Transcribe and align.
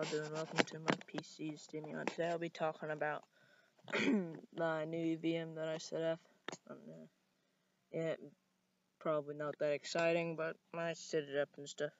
y'all 0.00 0.10
doing? 0.10 0.32
Welcome 0.32 0.64
to 0.64 0.78
my 0.78 0.96
PC 1.12 1.60
Steaming 1.60 1.96
on. 1.96 2.06
Today 2.06 2.28
I'll 2.28 2.38
be 2.38 2.48
talking 2.48 2.90
about 2.90 3.22
my 4.56 4.84
new 4.86 5.18
VM 5.18 5.56
that 5.56 5.68
I 5.68 5.76
set 5.76 6.02
up. 6.02 6.20
Um, 6.70 6.76
yeah, 7.92 8.14
probably 8.98 9.34
not 9.34 9.58
that 9.58 9.72
exciting, 9.72 10.36
but 10.36 10.56
I 10.72 10.94
set 10.94 11.24
it 11.24 11.36
up 11.36 11.50
and 11.58 11.68
stuff. 11.68 11.90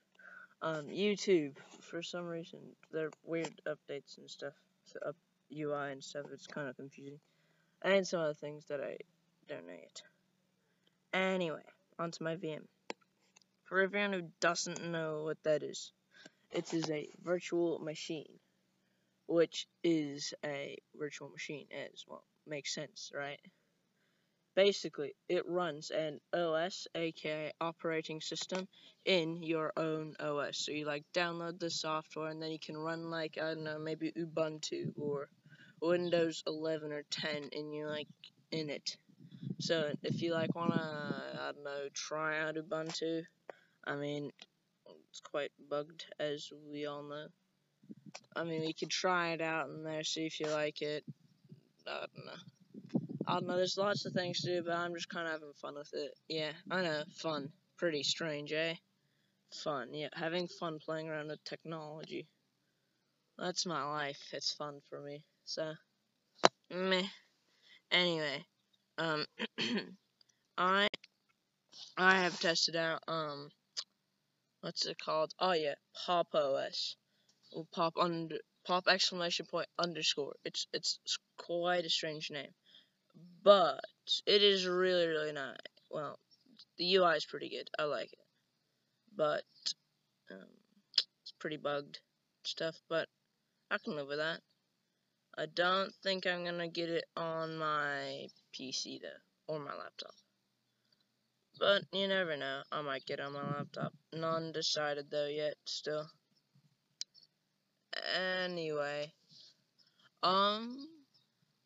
Um, 0.63 0.87
YouTube, 0.87 1.57
for 1.83 2.03
some 2.03 2.25
reason, 2.25 2.61
there 2.91 3.07
are 3.07 3.13
weird 3.25 3.61
updates 3.69 4.17
and 4.17 4.31
stuff. 4.31 4.55
So 4.87 4.99
up 5.07 5.17
UI 5.55 5.93
and 5.93 6.03
stuff, 6.03 6.27
it's 6.33 6.47
kind 6.47 6.69
of 6.69 6.77
confusing. 6.77 7.21
And 7.83 8.07
some 8.07 8.21
other 8.21 8.35
things 8.35 8.65
that 8.67 8.81
I 8.81 8.97
don't 9.47 9.67
know 9.67 9.75
yet. 9.75 10.03
Anyway, 11.13 11.65
onto 11.99 12.25
my 12.25 12.37
VM. 12.37 12.63
For 13.65 13.81
everyone 13.81 14.15
who 14.15 14.23
doesn't 14.41 14.91
know 14.91 15.25
what 15.25 15.43
that 15.43 15.63
is, 15.63 15.93
it 16.53 16.73
is 16.75 16.91
a 16.91 17.09
virtual 17.23 17.79
machine, 17.81 18.39
which 19.27 19.69
is 19.85 20.35
a 20.45 20.79
virtual 20.95 21.29
machine 21.31 21.67
as 21.73 22.05
well. 22.09 22.25
Makes 22.47 22.75
sense, 22.75 23.13
right? 23.15 23.41
Basically, 24.55 25.15
it 25.29 25.47
runs 25.49 25.91
an 25.91 26.21
OS, 26.33 26.87
aka 26.95 27.53
operating 27.61 28.21
system, 28.21 28.69
in 29.05 29.43
your 29.43 29.73
own 29.77 30.15
OS. 30.21 30.59
So 30.59 30.73
you 30.73 30.85
like 30.85 31.05
download 31.15 31.59
the 31.59 31.71
software 31.71 32.29
and 32.31 32.43
then 32.43 32.51
you 32.51 32.59
can 32.59 32.77
run 32.77 33.11
like 33.11 33.39
I 33.39 33.55
don't 33.55 33.65
know, 33.65 33.79
maybe 33.79 34.13
Ubuntu 34.13 34.93
or 34.99 35.29
Windows 35.81 36.43
11 36.47 36.93
or 36.93 37.05
10 37.11 37.49
and 37.53 37.75
you 37.75 37.87
like 37.87 38.09
in 38.51 38.71
it. 38.71 38.97
So 39.61 39.93
if 40.03 40.23
you 40.23 40.33
like 40.33 40.55
wanna 40.55 41.39
I 41.41 41.53
don't 41.53 41.65
know 41.65 41.89
try 41.95 42.41
out 42.41 42.57
Ubuntu, 42.57 43.23
I 43.85 43.97
mean 43.97 44.33
it's 45.11 45.21
quite 45.21 45.51
bugged, 45.69 46.07
as 46.19 46.51
we 46.73 46.87
all 46.87 47.03
know. 47.03 47.27
I 48.37 48.45
mean, 48.45 48.61
we 48.61 48.73
could 48.73 48.91
try 48.91 49.33
it 49.33 49.41
out 49.41 49.69
in 49.69 49.83
there, 49.83 50.05
see 50.05 50.27
if 50.27 50.41
you 50.41 50.47
like 50.49 50.83
it. 50.83 51.05
I 51.87 52.07
don't 52.15 52.27
know. 52.27 53.13
I 53.27 53.35
don't 53.35 53.47
know, 53.47 53.57
there's 53.57 53.77
lots 53.77 54.07
of 54.07 54.13
things 54.13 54.41
to 54.41 54.47
do, 54.47 54.63
but 54.65 54.75
I'm 54.75 54.95
just 54.95 55.09
kind 55.09 55.27
of 55.27 55.33
having 55.33 55.53
fun 55.61 55.75
with 55.77 55.93
it. 55.93 56.13
Yeah, 56.29 56.53
I 56.71 56.83
know, 56.83 57.03
fun. 57.17 57.51
Pretty 57.77 58.03
strange, 58.03 58.53
eh? 58.53 58.75
Fun, 59.53 59.93
yeah, 59.95 60.09
having 60.13 60.49
fun 60.49 60.79
playing 60.85 61.09
around 61.09 61.29
with 61.29 61.43
technology. 61.45 62.27
That's 63.39 63.67
my 63.67 63.83
life. 63.85 64.21
It's 64.33 64.53
fun 64.53 64.81
for 64.89 65.01
me. 65.01 65.25
So, 65.45 65.73
meh. 66.71 67.07
Anyway, 67.91 68.45
um, 68.99 69.25
I 70.59 70.89
I 71.97 72.19
have 72.21 72.39
tested 72.39 72.77
out 72.77 73.03
um 73.09 73.49
what's 74.61 74.87
it 74.87 74.99
called? 74.99 75.33
Oh 75.39 75.53
yeah, 75.53 75.75
Pop 76.07 76.29
OS. 76.35 76.97
pop 77.73 77.95
under 77.99 78.37
pop 78.67 78.89
exclamation 78.89 79.47
point 79.47 79.69
underscore. 79.79 80.35
It's 80.45 80.67
it's 80.73 80.99
quite 81.37 81.85
a 81.85 81.91
strange 81.91 82.31
name, 82.31 82.55
but 83.43 83.81
it 84.27 84.43
is 84.43 84.67
really 84.67 85.07
really 85.07 85.33
nice. 85.33 85.57
Well, 85.91 86.19
the 86.79 86.95
UI 86.97 87.17
is 87.17 87.25
pretty 87.27 87.49
good. 87.49 87.69
I 87.79 87.85
like 87.85 88.13
it, 88.13 88.27
but 89.17 89.45
um, 90.31 90.47
it's 91.23 91.33
pretty 91.39 91.57
bugged 91.57 92.01
stuff. 92.45 92.77
But 92.89 93.09
I 93.71 93.79
can 93.79 93.97
live 93.97 94.09
with 94.09 94.19
that. 94.19 94.41
I 95.37 95.47
don't 95.47 95.93
think 96.03 96.27
I'm 96.27 96.45
gonna 96.45 96.69
get 96.69 96.91
it 96.91 97.05
on 97.17 97.57
my 97.57 98.29
PC 98.55 99.01
though, 99.01 99.55
or 99.55 99.59
my 99.59 99.75
laptop. 99.75 100.15
But 101.61 101.83
you 101.93 102.09
never 102.09 102.39
know. 102.39 102.63
I 102.73 102.81
might 102.81 103.05
get 103.05 103.21
on 103.21 103.35
my 103.35 103.43
laptop. 103.43 103.93
None 104.15 104.51
decided 104.53 105.11
though 105.11 105.27
yet 105.27 105.57
still. 105.67 106.09
Anyway. 108.17 109.13
Um 110.23 110.89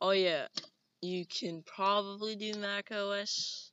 oh 0.01 0.11
yeah. 0.11 0.49
You 1.01 1.25
can 1.25 1.63
probably 1.63 2.35
do 2.35 2.55
Mac 2.59 2.91
OS. 2.91 3.71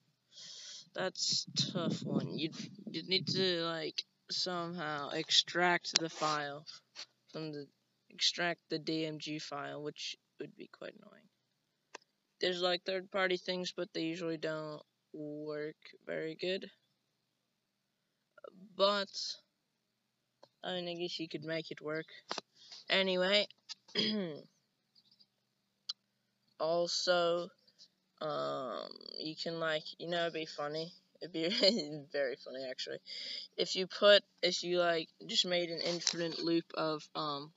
That's 0.94 1.48
tough 1.74 2.04
one. 2.04 2.38
You'd 2.38 2.56
you'd 2.92 3.10
need 3.10 3.28
to 3.30 3.64
like 3.64 4.04
somehow 4.30 5.10
extract 5.10 6.00
the 6.00 6.10
file 6.10 6.68
from 7.31 7.52
the 7.52 7.66
extract 8.12 8.60
the 8.70 8.78
DMG 8.78 9.42
file, 9.42 9.81
which 9.81 10.16
would 10.40 10.56
be 10.56 10.68
quite 10.68 10.94
annoying. 10.94 11.30
There's 12.40 12.62
like 12.62 12.84
third 12.84 13.10
party 13.10 13.38
things, 13.38 13.74
but 13.76 13.90
they 13.94 14.02
usually 14.02 14.38
don't 14.38 14.81
work 15.14 15.76
very 16.06 16.36
good. 16.36 16.70
But, 18.76 19.10
I 20.64 20.74
mean, 20.76 20.90
I 20.90 20.94
guess 20.96 21.20
you 21.20 21.28
could 21.28 21.44
make 21.44 21.72
it 21.72 21.82
work. 21.82 22.08
Anyway, 22.90 23.48
also, 26.60 27.50
um, 28.22 28.90
you 29.20 29.36
can, 29.36 29.60
like, 29.60 29.84
you 30.00 30.10
know, 30.10 30.22
it'd 30.22 30.34
be 30.34 30.46
funny. 30.46 30.94
It'd 31.22 31.34
be 31.34 31.50
very 32.12 32.36
funny, 32.36 32.66
actually. 32.70 33.00
If 33.58 33.76
you 33.76 33.88
put, 33.88 34.24
if 34.42 34.64
you, 34.64 34.80
like, 34.80 35.10
just 35.28 35.46
made 35.46 35.70
an 35.70 35.82
infinite 35.82 36.40
loop 36.40 36.66
of, 36.76 37.04
um, 37.16 37.54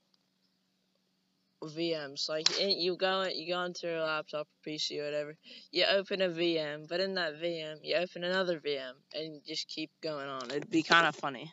VMs. 1.69 2.29
Like 2.29 2.49
you 2.61 2.97
go 2.97 3.25
you 3.25 3.53
go 3.53 3.63
into 3.63 3.87
your 3.87 4.01
laptop 4.01 4.47
or 4.47 4.71
PC 4.71 5.01
or 5.01 5.05
whatever, 5.05 5.37
you 5.71 5.85
open 5.85 6.23
a 6.23 6.29
VM, 6.29 6.89
but 6.89 7.01
in 7.01 7.15
that 7.15 7.41
VM 7.41 7.79
you 7.83 7.97
open 7.97 8.25
another 8.25 8.61
VM 8.61 8.93
and 9.15 9.41
just 9.47 9.69
keep 9.69 9.91
going 10.03 10.29
on. 10.29 10.51
It'd 10.51 10.71
be 10.71 10.83
kind 10.83 11.07
of 11.07 11.15
funny. 11.15 11.53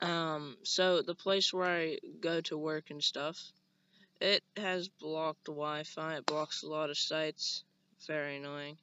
Um, 0.00 0.56
so 0.64 1.00
the 1.00 1.14
place 1.14 1.52
where 1.52 1.64
I 1.64 1.98
go 2.20 2.40
to 2.42 2.58
work 2.58 2.90
and 2.90 3.02
stuff, 3.02 3.40
it 4.20 4.42
has 4.56 4.88
blocked 4.88 5.46
Wi-Fi. 5.46 6.16
It 6.16 6.26
blocks 6.26 6.62
a 6.62 6.68
lot 6.68 6.90
of 6.90 6.98
sites. 6.98 7.64
Very 8.06 8.36
annoying. 8.36 8.76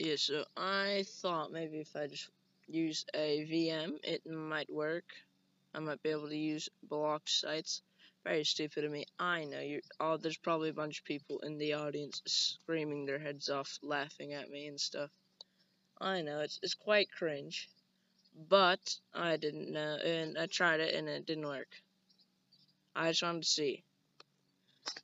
Yeah, 0.00 0.16
so 0.16 0.44
I 0.56 1.04
thought 1.06 1.52
maybe 1.52 1.78
if 1.78 1.94
I 1.94 2.06
just 2.06 2.28
use 2.66 3.04
a 3.14 3.46
VM, 3.50 3.98
it 4.02 4.26
might 4.26 4.72
work. 4.72 5.04
I 5.74 5.80
might 5.80 6.02
be 6.02 6.10
able 6.10 6.28
to 6.28 6.36
use 6.36 6.68
blocked 6.82 7.30
sites. 7.30 7.82
Very 8.24 8.44
stupid 8.44 8.84
of 8.84 8.92
me. 8.92 9.06
I 9.18 9.44
know 9.44 9.60
you. 9.60 9.80
Oh, 9.98 10.16
there's 10.16 10.36
probably 10.36 10.68
a 10.70 10.74
bunch 10.74 10.98
of 10.98 11.04
people 11.04 11.40
in 11.40 11.58
the 11.58 11.74
audience 11.74 12.22
screaming 12.26 13.06
their 13.06 13.18
heads 13.18 13.48
off, 13.48 13.78
laughing 13.82 14.34
at 14.34 14.50
me 14.50 14.66
and 14.66 14.80
stuff. 14.80 15.10
I 16.00 16.22
know 16.22 16.40
it's 16.40 16.58
it's 16.62 16.74
quite 16.74 17.10
cringe, 17.12 17.68
but 18.48 18.96
I 19.14 19.36
didn't 19.36 19.72
know, 19.72 19.96
and 19.96 20.38
I 20.38 20.46
tried 20.46 20.80
it 20.80 20.94
and 20.94 21.08
it 21.08 21.26
didn't 21.26 21.46
work. 21.46 21.68
I 22.94 23.10
just 23.10 23.22
wanted 23.22 23.42
to 23.42 23.48
see. 23.48 23.84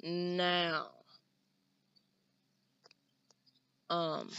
Now, 0.02 0.90
um, 3.90 4.30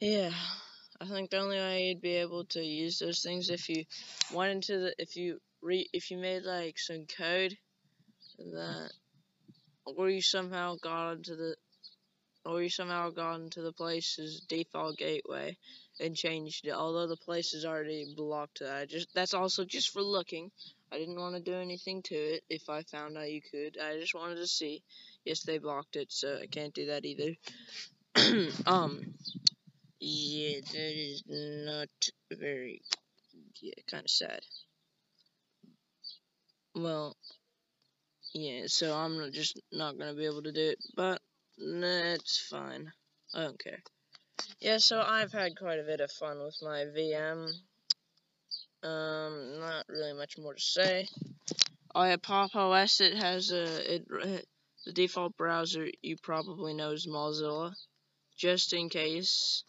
yeah. 0.00 0.30
I 1.04 1.06
think 1.06 1.30
the 1.30 1.38
only 1.38 1.58
way 1.58 1.88
you'd 1.88 2.00
be 2.00 2.16
able 2.16 2.46
to 2.46 2.64
use 2.64 2.98
those 2.98 3.20
things 3.20 3.50
if 3.50 3.68
you 3.68 3.84
went 4.32 4.52
into 4.52 4.78
the 4.78 4.94
if 4.98 5.16
you 5.16 5.38
re 5.60 5.86
if 5.92 6.10
you 6.10 6.16
made 6.16 6.44
like 6.44 6.78
some 6.78 7.04
code 7.04 7.54
that 8.38 8.90
or 9.84 10.08
you 10.08 10.22
somehow 10.22 10.76
got 10.82 11.12
into 11.12 11.36
the 11.36 11.56
or 12.46 12.62
you 12.62 12.70
somehow 12.70 13.10
got 13.10 13.36
into 13.36 13.60
the 13.60 13.72
place's 13.72 14.40
default 14.48 14.96
gateway 14.96 15.56
and 16.00 16.16
changed 16.16 16.66
it. 16.66 16.72
Although 16.72 17.06
the 17.06 17.16
place 17.16 17.52
is 17.52 17.66
already 17.66 18.06
blocked 18.16 18.62
I 18.62 18.86
just 18.86 19.08
that's 19.14 19.34
also 19.34 19.66
just 19.66 19.90
for 19.90 20.00
looking. 20.00 20.50
I 20.90 20.98
didn't 20.98 21.20
want 21.20 21.34
to 21.34 21.42
do 21.42 21.54
anything 21.54 22.02
to 22.04 22.14
it 22.14 22.44
if 22.48 22.70
I 22.70 22.82
found 22.82 23.18
out 23.18 23.30
you 23.30 23.42
could. 23.42 23.76
I 23.78 23.98
just 23.98 24.14
wanted 24.14 24.36
to 24.36 24.46
see. 24.46 24.82
Yes, 25.26 25.42
they 25.42 25.58
blocked 25.58 25.96
it, 25.96 26.10
so 26.12 26.38
I 26.42 26.46
can't 26.46 26.72
do 26.72 26.86
that 26.86 27.04
either. 27.04 27.34
um 28.66 29.02
yeah, 30.04 30.60
that 30.60 30.92
is 30.94 31.22
not 31.26 31.88
very, 32.30 32.82
yeah, 33.62 33.72
kind 33.90 34.04
of 34.04 34.10
sad. 34.10 34.40
Well, 36.74 37.16
yeah, 38.34 38.64
so 38.66 38.94
I'm 38.94 39.32
just 39.32 39.58
not 39.72 39.96
going 39.96 40.10
to 40.10 40.16
be 40.16 40.26
able 40.26 40.42
to 40.42 40.52
do 40.52 40.70
it, 40.70 40.78
but 40.94 41.22
that's 41.58 42.38
fine. 42.50 42.92
I 43.34 43.44
don't 43.44 43.58
care. 43.58 43.82
Yeah, 44.60 44.76
so 44.78 45.00
I've 45.00 45.32
had 45.32 45.56
quite 45.56 45.78
a 45.78 45.84
bit 45.84 46.00
of 46.00 46.10
fun 46.10 46.38
with 46.42 46.58
my 46.60 46.84
VM. 46.96 47.48
Um, 48.82 49.60
not 49.60 49.86
really 49.88 50.12
much 50.12 50.36
more 50.36 50.52
to 50.52 50.60
say. 50.60 51.08
Oh 51.94 52.04
yeah, 52.04 52.16
Pop 52.20 52.54
OS, 52.54 53.00
it 53.00 53.14
has 53.14 53.52
a, 53.52 53.94
it, 53.94 54.46
the 54.84 54.92
default 54.92 55.34
browser 55.38 55.88
you 56.02 56.16
probably 56.22 56.74
know 56.74 56.90
is 56.90 57.06
Mozilla. 57.06 57.72
Just 58.36 58.72
in 58.74 58.88
case 58.90 59.64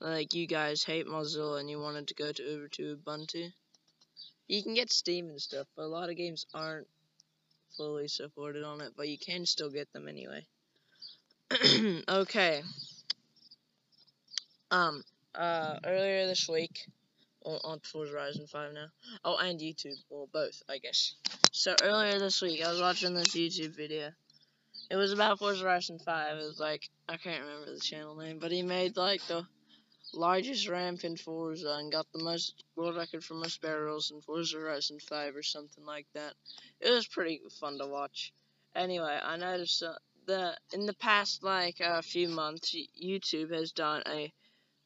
like 0.00 0.34
you 0.34 0.46
guys 0.46 0.84
hate 0.84 1.06
Mozilla 1.06 1.60
and 1.60 1.68
you 1.68 1.78
wanted 1.78 2.08
to 2.08 2.14
go 2.14 2.32
to 2.32 2.54
over 2.54 2.68
to 2.68 2.96
Ubuntu, 2.96 3.52
you 4.46 4.62
can 4.62 4.74
get 4.74 4.92
Steam 4.92 5.28
and 5.28 5.40
stuff, 5.40 5.66
but 5.76 5.82
a 5.82 5.86
lot 5.86 6.10
of 6.10 6.16
games 6.16 6.46
aren't 6.54 6.86
fully 7.76 8.08
supported 8.08 8.64
on 8.64 8.80
it, 8.80 8.92
but 8.96 9.08
you 9.08 9.18
can 9.18 9.46
still 9.46 9.70
get 9.70 9.92
them 9.92 10.08
anyway. 10.08 10.46
okay. 12.08 12.62
Um, 14.70 15.02
uh, 15.34 15.78
earlier 15.84 16.26
this 16.26 16.48
week, 16.48 16.86
on, 17.44 17.60
on 17.64 17.80
Forza 17.80 18.12
Horizon 18.12 18.46
5 18.46 18.72
now. 18.74 18.86
Oh, 19.24 19.36
and 19.36 19.60
YouTube. 19.60 19.96
Well, 20.10 20.28
both, 20.32 20.62
I 20.68 20.78
guess. 20.78 21.14
So 21.52 21.74
earlier 21.82 22.18
this 22.18 22.42
week, 22.42 22.64
I 22.64 22.70
was 22.70 22.80
watching 22.80 23.14
this 23.14 23.28
YouTube 23.28 23.76
video. 23.76 24.10
It 24.90 24.96
was 24.96 25.12
about 25.12 25.38
Forza 25.38 25.62
Horizon 25.62 25.98
5. 25.98 26.36
It 26.36 26.44
was 26.44 26.60
like, 26.60 26.88
I 27.08 27.16
can't 27.16 27.42
remember 27.42 27.72
the 27.72 27.80
channel 27.80 28.16
name, 28.16 28.38
but 28.38 28.52
he 28.52 28.62
made 28.62 28.96
like 28.96 29.22
the 29.26 29.46
largest 30.12 30.68
ramp 30.68 31.04
in 31.04 31.16
Forza 31.16 31.70
and 31.78 31.92
got 31.92 32.10
the 32.12 32.22
most 32.22 32.64
world 32.76 32.96
record 32.96 33.24
for 33.24 33.34
most 33.34 33.60
barrels 33.60 34.10
in 34.10 34.20
Forza 34.20 34.58
Horizon 34.58 34.98
5 35.00 35.36
or 35.36 35.42
something 35.42 35.84
like 35.84 36.06
that. 36.14 36.34
It 36.80 36.90
was 36.90 37.06
pretty 37.06 37.40
fun 37.60 37.78
to 37.78 37.86
watch. 37.86 38.32
Anyway, 38.74 39.18
I 39.22 39.36
noticed 39.36 39.82
uh, 39.82 39.94
that 40.26 40.60
in 40.72 40.86
the 40.86 40.94
past 40.94 41.42
like 41.42 41.80
a 41.80 41.88
uh, 41.88 42.02
few 42.02 42.28
months, 42.28 42.74
YouTube 43.02 43.52
has 43.52 43.72
done 43.72 44.02
a 44.06 44.32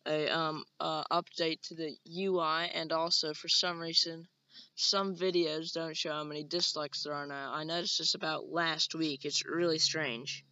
a 0.05 0.29
um 0.29 0.65
uh, 0.81 1.05
update 1.13 1.61
to 1.63 1.75
the 1.75 1.97
UI 2.07 2.69
and 2.75 2.91
also 2.91 3.33
for 3.35 3.49
some 3.49 3.79
reason 3.79 4.27
some 4.75 5.15
videos 5.15 5.73
don't 5.73 5.97
show 5.97 6.13
how 6.13 6.25
many 6.25 6.45
dislikes 6.45 7.05
there 7.05 7.15
are 7.15 7.27
now. 7.27 7.53
I 7.53 7.65
noticed 7.65 7.99
this 7.99 8.15
about 8.15 8.49
last 8.49 8.95
week. 8.95 9.25
It's 9.25 9.47
really 9.47 9.79
strange. 9.79 10.45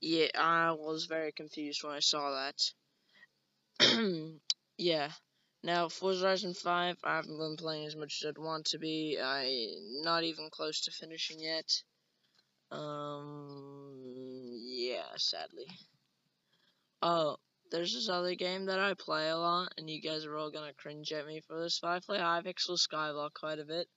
Yeah, 0.00 0.28
I 0.34 0.72
was 0.72 1.06
very 1.06 1.32
confused 1.32 1.82
when 1.82 1.92
I 1.92 2.00
saw 2.00 2.30
that. 2.30 2.72
yeah. 4.78 5.10
Now, 5.64 5.88
Forza 5.88 6.24
Horizon 6.24 6.54
5, 6.54 6.96
I 7.04 7.16
haven't 7.16 7.38
been 7.38 7.56
playing 7.56 7.86
as 7.86 7.94
much 7.94 8.20
as 8.20 8.28
I'd 8.28 8.38
want 8.38 8.66
to 8.66 8.78
be. 8.78 9.18
I'm 9.22 10.02
not 10.02 10.24
even 10.24 10.50
close 10.50 10.80
to 10.82 10.90
finishing 10.90 11.38
yet. 11.40 11.70
Um, 12.72 14.50
yeah, 14.64 15.14
sadly. 15.16 15.66
Oh, 17.02 17.36
there's 17.70 17.94
this 17.94 18.08
other 18.08 18.34
game 18.34 18.66
that 18.66 18.80
I 18.80 18.94
play 18.94 19.28
a 19.28 19.36
lot, 19.36 19.72
and 19.76 19.88
you 19.88 20.00
guys 20.00 20.24
are 20.24 20.36
all 20.36 20.50
gonna 20.50 20.72
cringe 20.74 21.12
at 21.12 21.26
me 21.26 21.40
for 21.40 21.60
this. 21.60 21.80
But 21.80 21.90
I 21.90 22.00
play 22.00 22.18
Hypixel 22.18 22.78
Skyblock 22.78 23.34
quite 23.34 23.58
a 23.58 23.64
bit, 23.64 23.88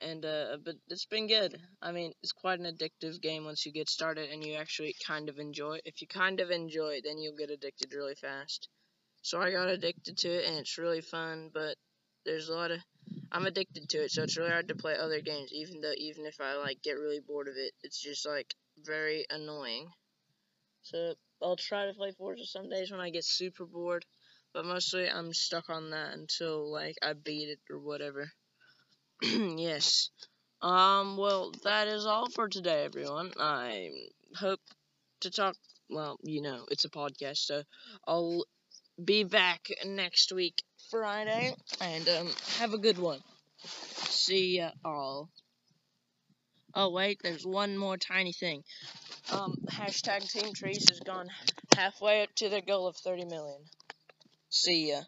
and 0.00 0.24
uh, 0.24 0.56
but 0.64 0.76
it's 0.88 1.06
been 1.06 1.26
good. 1.26 1.60
I 1.82 1.92
mean, 1.92 2.12
it's 2.22 2.32
quite 2.32 2.58
an 2.58 2.66
addictive 2.66 3.20
game 3.20 3.44
once 3.44 3.66
you 3.66 3.72
get 3.72 3.88
started 3.90 4.30
and 4.30 4.44
you 4.44 4.54
actually 4.54 4.94
kind 5.06 5.28
of 5.28 5.38
enjoy. 5.38 5.76
It. 5.76 5.82
If 5.84 6.00
you 6.00 6.08
kind 6.08 6.40
of 6.40 6.50
enjoy 6.50 6.94
it, 6.96 7.04
then 7.04 7.18
you'll 7.18 7.36
get 7.36 7.50
addicted 7.50 7.92
really 7.92 8.14
fast. 8.14 8.68
So 9.22 9.40
I 9.40 9.50
got 9.50 9.68
addicted 9.68 10.18
to 10.18 10.28
it, 10.28 10.46
and 10.46 10.58
it's 10.58 10.78
really 10.78 11.00
fun. 11.00 11.50
But 11.52 11.76
there's 12.24 12.48
a 12.48 12.54
lot 12.54 12.70
of 12.70 12.80
I'm 13.32 13.46
addicted 13.46 13.88
to 13.90 14.04
it, 14.04 14.10
so 14.10 14.22
it's 14.22 14.36
really 14.36 14.50
hard 14.50 14.68
to 14.68 14.74
play 14.74 14.96
other 14.96 15.20
games. 15.20 15.52
Even 15.52 15.80
though 15.80 15.92
even 15.96 16.26
if 16.26 16.40
I 16.40 16.54
like 16.56 16.82
get 16.82 16.92
really 16.98 17.20
bored 17.20 17.48
of 17.48 17.54
it, 17.56 17.72
it's 17.82 18.00
just 18.00 18.26
like 18.26 18.54
very 18.84 19.26
annoying. 19.30 19.90
So 20.82 21.14
I'll 21.42 21.56
try 21.56 21.86
to 21.86 21.94
play 21.94 22.12
Forza 22.12 22.46
some 22.46 22.68
days 22.68 22.90
when 22.90 23.00
I 23.00 23.10
get 23.10 23.24
super 23.24 23.66
bored, 23.66 24.04
but 24.52 24.64
mostly 24.64 25.08
I'm 25.08 25.32
stuck 25.32 25.70
on 25.70 25.90
that 25.90 26.14
until 26.14 26.70
like 26.70 26.96
I 27.02 27.12
beat 27.12 27.48
it 27.48 27.60
or 27.70 27.78
whatever. 27.78 28.30
yes. 29.22 30.10
Um, 30.62 31.16
well, 31.16 31.52
that 31.64 31.88
is 31.88 32.06
all 32.06 32.28
for 32.30 32.48
today, 32.48 32.84
everyone. 32.84 33.32
I 33.38 33.90
hope 34.36 34.60
to 35.20 35.30
talk. 35.30 35.56
Well, 35.88 36.18
you 36.22 36.42
know, 36.42 36.66
it's 36.70 36.84
a 36.84 36.90
podcast, 36.90 37.38
so 37.38 37.62
I'll 38.06 38.44
be 39.04 39.24
back 39.24 39.68
next 39.84 40.32
week, 40.32 40.62
Friday, 40.90 41.54
and 41.80 42.08
um, 42.08 42.28
have 42.58 42.74
a 42.74 42.78
good 42.78 42.98
one. 42.98 43.20
See 43.64 44.58
ya 44.58 44.70
all. 44.84 45.30
Oh, 46.74 46.90
wait, 46.90 47.18
there's 47.22 47.44
one 47.44 47.76
more 47.76 47.96
tiny 47.96 48.32
thing. 48.32 48.62
Um, 49.32 49.56
hashtag 49.68 50.30
Team 50.30 50.52
Trees 50.54 50.88
has 50.88 51.00
gone 51.00 51.28
halfway 51.76 52.22
up 52.22 52.28
to 52.36 52.48
their 52.48 52.60
goal 52.60 52.86
of 52.86 52.96
30 52.96 53.24
million. 53.24 53.58
See 54.50 54.90
ya. 54.90 55.02